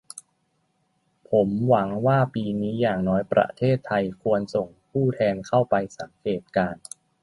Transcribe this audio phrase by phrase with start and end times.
[1.29, 6.83] ผมหวังว่าปีนี้อย่างน้อยประเทศไทยควรส่งผู้แทนเข้าไปสังเกตุการณ์